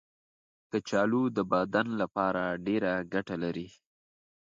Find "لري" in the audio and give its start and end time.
3.43-3.67